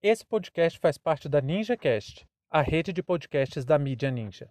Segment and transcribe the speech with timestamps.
[0.00, 4.48] Esse podcast faz parte da NinjaCast, a rede de podcasts da mídia Ninja.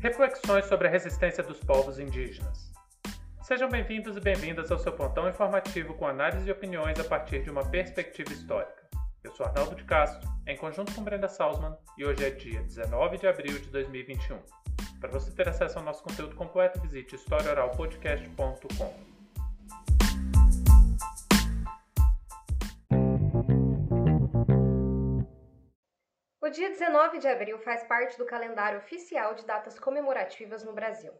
[0.00, 2.70] Reflexões sobre a resistência dos povos indígenas.
[3.40, 7.48] Sejam bem-vindos e bem-vindas ao seu pontão informativo com análise e opiniões a partir de
[7.48, 8.86] uma perspectiva histórica.
[9.22, 13.16] Eu sou Arnaldo de Castro, em conjunto com Brenda Salzman, e hoje é dia 19
[13.16, 14.73] de abril de 2021.
[15.04, 18.94] Para você ter acesso ao nosso conteúdo completo, visite historiaoralpodcast.com.
[26.40, 31.12] O dia 19 de abril faz parte do calendário oficial de datas comemorativas no Brasil.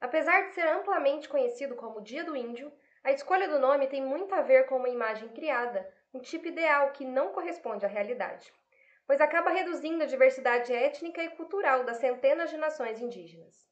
[0.00, 2.70] Apesar de ser amplamente conhecido como Dia do Índio,
[3.02, 6.92] a escolha do nome tem muito a ver com uma imagem criada, um tipo ideal
[6.92, 8.52] que não corresponde à realidade
[9.08, 13.66] pois acaba reduzindo a diversidade étnica e cultural das centenas de nações indígenas.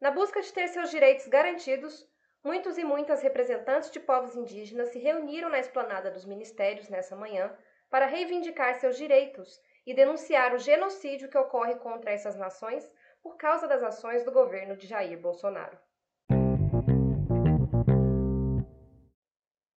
[0.00, 2.04] Na busca de ter seus direitos garantidos,
[2.42, 7.56] muitos e muitas representantes de povos indígenas se reuniram na esplanada dos ministérios nessa manhã
[7.88, 12.84] para reivindicar seus direitos e denunciar o genocídio que ocorre contra essas nações
[13.22, 15.78] por causa das ações do governo de Jair Bolsonaro.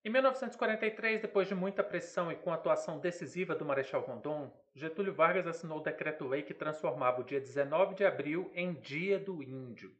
[0.08, 5.14] Em 1943, depois de muita pressão e com a atuação decisiva do Marechal Rondon, Getúlio
[5.14, 9.94] Vargas assinou o decreto-lei que transformava o dia 19 de abril em Dia do Índio.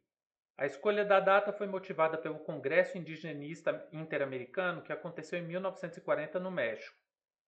[0.56, 6.50] A escolha da data foi motivada pelo Congresso Indigenista Interamericano que aconteceu em 1940 no
[6.50, 6.96] México.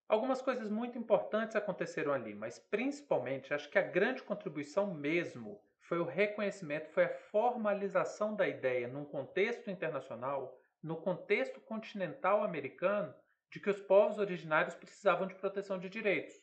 [0.07, 5.99] Algumas coisas muito importantes aconteceram ali, mas principalmente acho que a grande contribuição mesmo foi
[5.99, 13.15] o reconhecimento, foi a formalização da ideia num contexto internacional no contexto continental americano
[13.51, 16.35] de que os povos originários precisavam de proteção de direitos.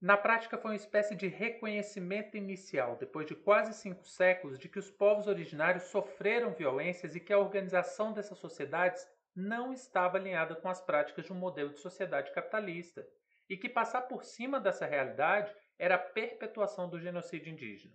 [0.00, 4.78] Na prática, foi uma espécie de reconhecimento inicial, depois de quase cinco séculos, de que
[4.78, 10.68] os povos originários sofreram violências e que a organização dessas sociedades não estava alinhada com
[10.68, 13.06] as práticas de um modelo de sociedade capitalista,
[13.48, 17.94] e que passar por cima dessa realidade era a perpetuação do genocídio indígena.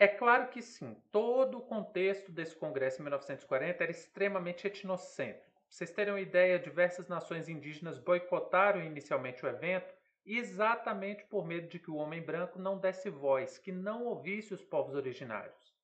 [0.00, 5.44] É claro que sim, todo o contexto desse congresso em 1940 era extremamente etnocêntrico.
[5.44, 9.94] Pra vocês terem uma ideia, diversas nações indígenas boicotaram inicialmente o evento
[10.24, 14.64] exatamente por medo de que o homem branco não desse voz, que não ouvisse os
[14.64, 15.79] povos originários.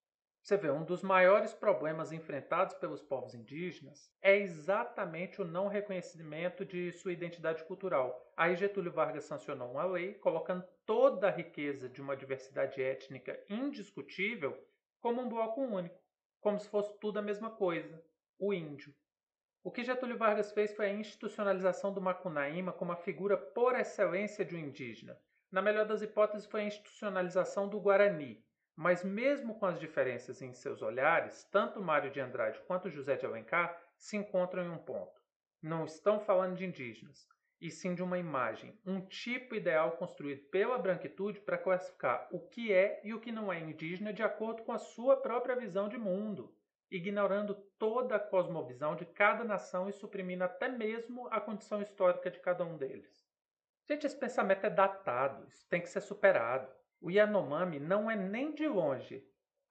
[0.46, 6.64] Você vê, um dos maiores problemas enfrentados pelos povos indígenas é exatamente o não reconhecimento
[6.64, 8.32] de sua identidade cultural.
[8.36, 14.56] Aí Getúlio Vargas sancionou uma lei colocando toda a riqueza de uma diversidade étnica indiscutível
[15.00, 15.98] como um bloco único,
[16.40, 18.00] como se fosse tudo a mesma coisa,
[18.38, 18.94] o índio.
[19.64, 24.44] O que Getúlio Vargas fez foi a institucionalização do Macunaíma como a figura por excelência
[24.44, 25.18] de um indígena.
[25.50, 28.45] Na melhor das hipóteses, foi a institucionalização do Guarani,
[28.76, 33.24] mas mesmo com as diferenças em seus olhares, tanto Mário de Andrade quanto José de
[33.24, 35.18] Alencar se encontram em um ponto.
[35.62, 37.26] Não estão falando de indígenas,
[37.58, 42.70] e sim de uma imagem, um tipo ideal construído pela branquitude para classificar o que
[42.72, 45.96] é e o que não é indígena de acordo com a sua própria visão de
[45.96, 46.54] mundo,
[46.90, 52.38] ignorando toda a cosmovisão de cada nação e suprimindo até mesmo a condição histórica de
[52.40, 53.26] cada um deles.
[53.88, 56.68] Gente, esse pensamento é datado, isso tem que ser superado.
[57.00, 59.24] O Yanomami não é nem de longe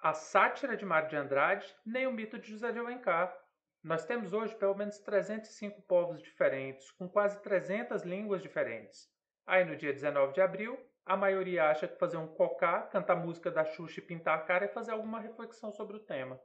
[0.06, 3.36] a sátira de Mário de Andrade, nem o mito de José de Alencar.
[3.82, 9.10] Nós temos hoje pelo menos 305 povos diferentes, com quase 300 línguas diferentes.
[9.48, 13.50] Aí no dia 19 de abril, a maioria acha que fazer um cocá, cantar música
[13.50, 16.40] da Xuxa e pintar a cara é fazer alguma reflexão sobre o tema.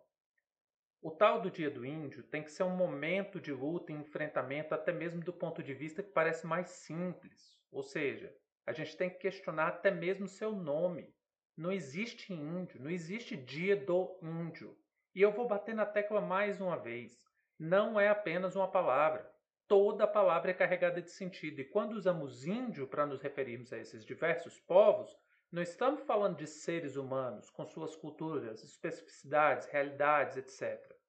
[1.02, 4.74] O tal do Dia do Índio tem que ser um momento de luta e enfrentamento,
[4.74, 7.58] até mesmo do ponto de vista que parece mais simples.
[7.70, 8.34] Ou seja,
[8.66, 11.14] a gente tem que questionar até mesmo seu nome.
[11.56, 14.76] Não existe índio, não existe dia do índio.
[15.14, 17.24] E eu vou bater na tecla mais uma vez.
[17.58, 19.30] Não é apenas uma palavra.
[19.66, 21.60] Toda palavra é carregada de sentido.
[21.60, 25.14] E quando usamos índio para nos referirmos a esses diversos povos,
[25.52, 30.99] não estamos falando de seres humanos com suas culturas, especificidades, realidades, etc.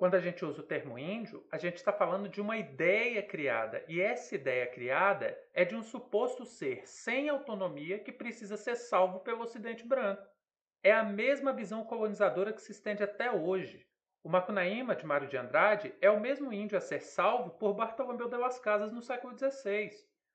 [0.00, 3.84] Quando a gente usa o termo índio, a gente está falando de uma ideia criada,
[3.86, 9.20] e essa ideia criada é de um suposto ser sem autonomia que precisa ser salvo
[9.20, 10.26] pelo Ocidente branco.
[10.82, 13.86] É a mesma visão colonizadora que se estende até hoje.
[14.24, 18.26] O Macunaíma, de Mário de Andrade, é o mesmo índio a ser salvo por Bartolomeu
[18.26, 19.90] de las Casas no século XVI.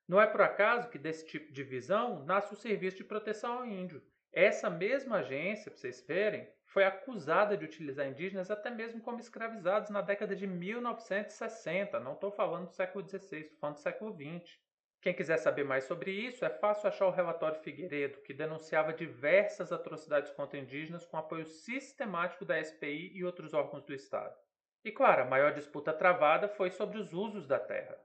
[0.07, 3.65] Não é por acaso que desse tipo de visão nasce o Serviço de Proteção ao
[3.65, 4.03] Índio.
[4.35, 9.89] Essa mesma agência, para vocês verem, foi acusada de utilizar indígenas até mesmo como escravizados
[9.89, 12.01] na década de 1960.
[12.01, 14.59] Não estou falando do século XVI, estou falando do século XX.
[15.01, 19.71] Quem quiser saber mais sobre isso, é fácil achar o relatório Figueiredo, que denunciava diversas
[19.71, 24.35] atrocidades contra indígenas com apoio sistemático da SPI e outros órgãos do Estado.
[24.83, 27.97] E claro, a maior disputa travada foi sobre os usos da terra.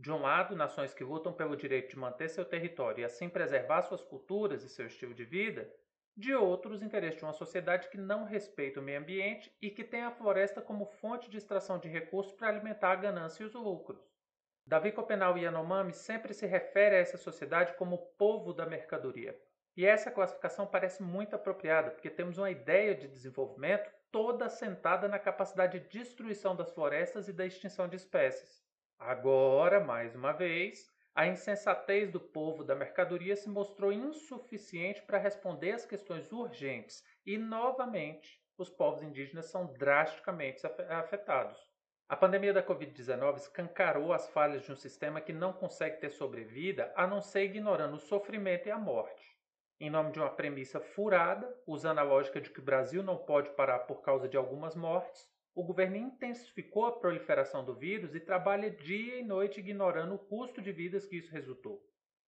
[0.00, 3.82] De um lado, nações que lutam pelo direito de manter seu território e assim preservar
[3.82, 5.70] suas culturas e seu estilo de vida,
[6.16, 9.84] de outro, os interesses de uma sociedade que não respeita o meio ambiente e que
[9.84, 13.52] tem a floresta como fonte de extração de recursos para alimentar a ganância e os
[13.52, 14.00] lucros.
[14.66, 19.38] Davi Copenau Yanomami sempre se refere a essa sociedade como o povo da mercadoria.
[19.76, 25.18] E essa classificação parece muito apropriada, porque temos uma ideia de desenvolvimento toda assentada na
[25.18, 28.69] capacidade de destruição das florestas e da extinção de espécies.
[29.00, 35.72] Agora, mais uma vez, a insensatez do povo da mercadoria se mostrou insuficiente para responder
[35.72, 41.58] às questões urgentes e, novamente, os povos indígenas são drasticamente afetados.
[42.08, 46.92] A pandemia da Covid-19 escancarou as falhas de um sistema que não consegue ter sobrevida
[46.94, 49.40] a não ser ignorando o sofrimento e a morte
[49.80, 53.48] em nome de uma premissa furada, usando a lógica de que o Brasil não pode
[53.50, 58.70] parar por causa de algumas mortes, o governo intensificou a proliferação do vírus e trabalha
[58.70, 61.84] dia e noite ignorando o custo de vidas que isso resultou.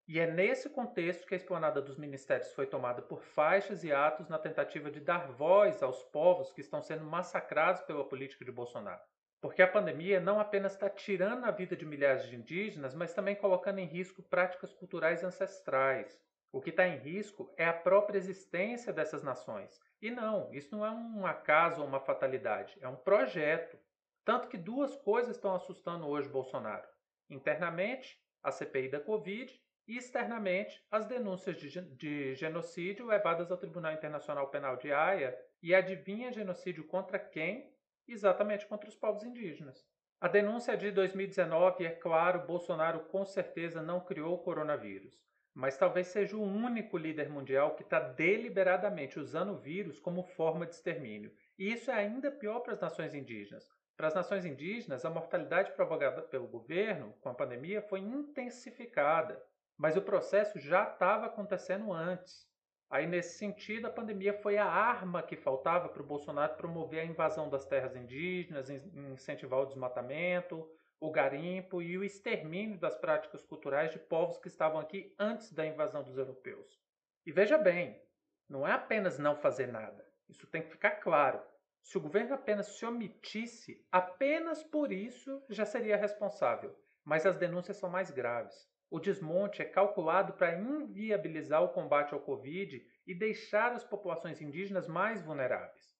[0.08, 4.28] E é nesse contexto que a esplanada dos ministérios foi tomada por faixas e atos
[4.28, 9.00] na tentativa de dar voz aos povos que estão sendo massacrados pela política de Bolsonaro.
[9.40, 13.36] Porque a pandemia não apenas está tirando a vida de milhares de indígenas, mas também
[13.36, 16.20] colocando em risco práticas culturais ancestrais,
[16.52, 19.80] o que está em risco é a própria existência dessas nações.
[20.02, 23.78] E não, isso não é um acaso ou uma fatalidade, é um projeto.
[24.22, 26.86] Tanto que duas coisas estão assustando hoje Bolsonaro:
[27.30, 29.58] internamente, a CPI da Covid,
[29.88, 35.36] e externamente, as denúncias de, de genocídio levadas ao Tribunal Internacional Penal de Haia.
[35.62, 37.72] E adivinha genocídio contra quem?
[38.06, 39.86] Exatamente contra os povos indígenas.
[40.20, 45.22] A denúncia é de 2019 e, é claro, Bolsonaro com certeza não criou o coronavírus
[45.54, 50.66] mas talvez seja o único líder mundial que está deliberadamente usando o vírus como forma
[50.66, 51.32] de extermínio.
[51.58, 53.68] E isso é ainda pior para as nações indígenas.
[53.96, 59.42] Para as nações indígenas, a mortalidade provocada pelo governo com a pandemia foi intensificada,
[59.76, 62.50] mas o processo já estava acontecendo antes.
[62.88, 67.04] Aí, nesse sentido, a pandemia foi a arma que faltava para o Bolsonaro promover a
[67.04, 70.68] invasão das terras indígenas, incentivar o desmatamento,
[71.02, 75.66] o garimpo e o extermínio das práticas culturais de povos que estavam aqui antes da
[75.66, 76.80] invasão dos europeus.
[77.26, 78.00] E veja bem,
[78.48, 80.06] não é apenas não fazer nada.
[80.28, 81.42] Isso tem que ficar claro.
[81.82, 86.72] Se o governo apenas se omitisse, apenas por isso já seria responsável.
[87.04, 88.70] Mas as denúncias são mais graves.
[88.88, 94.86] O desmonte é calculado para inviabilizar o combate ao Covid e deixar as populações indígenas
[94.86, 95.96] mais vulneráveis.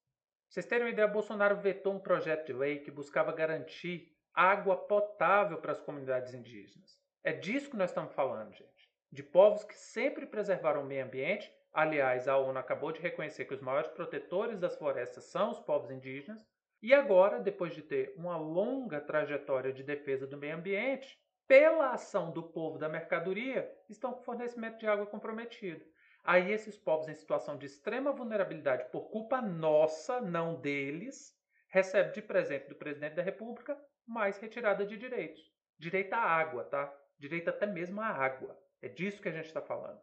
[0.47, 5.57] Vocês terem uma ideia, Bolsonaro vetou um projeto de lei que buscava garantir água potável
[5.59, 6.99] para as comunidades indígenas.
[7.23, 8.89] É disso que nós estamos falando, gente.
[9.11, 11.51] De povos que sempre preservaram o meio ambiente.
[11.71, 15.91] Aliás, a ONU acabou de reconhecer que os maiores protetores das florestas são os povos
[15.91, 16.45] indígenas.
[16.81, 22.31] E agora, depois de ter uma longa trajetória de defesa do meio ambiente, pela ação
[22.31, 25.85] do povo da mercadoria, estão com fornecimento de água comprometido.
[26.23, 31.37] Aí esses povos em situação de extrema vulnerabilidade por culpa nossa, não deles,
[31.67, 35.41] recebem de presente do presidente da República mais retirada de direitos.
[35.77, 36.93] Direito à água, tá?
[37.17, 38.57] Direito até mesmo à água.
[38.81, 40.01] É disso que a gente está falando.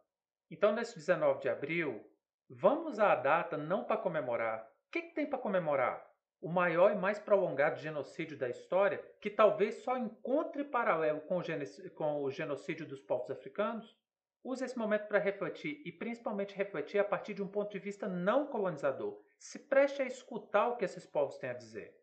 [0.51, 2.05] Então, nesse 19 de abril,
[2.49, 4.63] vamos à data não para comemorar.
[4.89, 6.05] O que, que tem para comemorar?
[6.41, 11.91] O maior e mais prolongado genocídio da história, que talvez só encontre paralelo com o,
[11.95, 13.97] com o genocídio dos povos africanos?
[14.43, 18.09] Use esse momento para refletir e principalmente refletir a partir de um ponto de vista
[18.09, 19.23] não colonizador.
[19.39, 22.00] Se preste a escutar o que esses povos têm a dizer.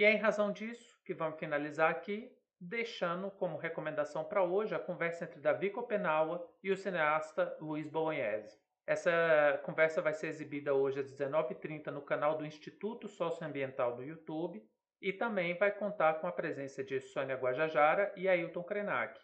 [0.00, 4.78] E é em razão disso que vamos finalizar aqui, deixando como recomendação para hoje a
[4.78, 8.58] conversa entre Davi Copenaua e o cineasta Luiz Bolognese.
[8.86, 14.66] Essa conversa vai ser exibida hoje às 19h30 no canal do Instituto Socioambiental do YouTube
[15.02, 19.20] e também vai contar com a presença de Sônia Guajajara e Ailton Krenak.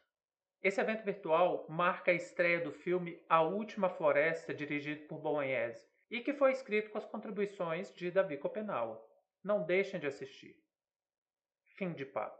[0.62, 6.20] Esse evento virtual marca a estreia do filme A Última Floresta, dirigido por Bolognese, e
[6.20, 9.02] que foi escrito com as contribuições de Davi Copenaua.
[9.42, 10.65] Não deixem de assistir.
[11.78, 12.34] Fim de papo.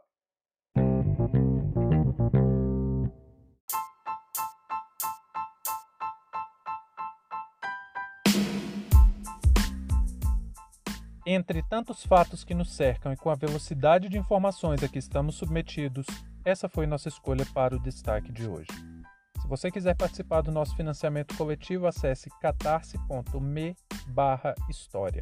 [11.23, 15.35] Entre tantos fatos que nos cercam e com a velocidade de informações a que estamos
[15.35, 16.07] submetidos,
[16.43, 18.71] essa foi nossa escolha para o destaque de hoje.
[19.39, 25.21] Se você quiser participar do nosso financiamento coletivo, acesse catarse.me/história.